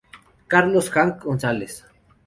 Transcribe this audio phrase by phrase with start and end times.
[0.47, 1.85] Carlos Hank González.